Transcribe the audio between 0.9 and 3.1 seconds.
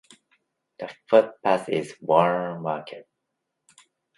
footpath is waymarked.